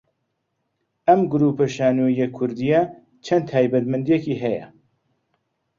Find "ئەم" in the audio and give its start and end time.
1.07-1.21